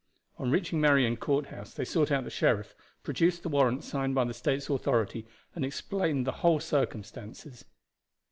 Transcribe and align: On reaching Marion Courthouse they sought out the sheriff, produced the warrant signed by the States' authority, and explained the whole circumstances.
On 0.39 0.49
reaching 0.49 0.81
Marion 0.81 1.15
Courthouse 1.15 1.75
they 1.75 1.85
sought 1.85 2.09
out 2.11 2.23
the 2.23 2.31
sheriff, 2.31 2.73
produced 3.03 3.43
the 3.43 3.49
warrant 3.49 3.83
signed 3.83 4.15
by 4.15 4.23
the 4.23 4.33
States' 4.33 4.67
authority, 4.67 5.27
and 5.53 5.63
explained 5.63 6.25
the 6.25 6.31
whole 6.41 6.59
circumstances. 6.59 7.65